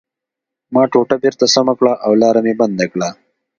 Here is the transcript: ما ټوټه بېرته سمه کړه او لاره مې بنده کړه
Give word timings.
ما 0.73 0.83
ټوټه 0.91 1.15
بېرته 1.23 1.45
سمه 1.55 1.73
کړه 1.79 1.93
او 2.05 2.11
لاره 2.21 2.39
مې 2.45 2.53
بنده 2.61 2.85
کړه 2.91 3.09